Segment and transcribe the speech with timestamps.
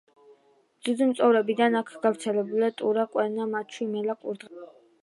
[0.87, 4.85] ძუძუმწოვრებიდან აქ გავრცელებულია ტურა, კვერნა, მაჩვი, მელა, კურდღელი, ციყვი.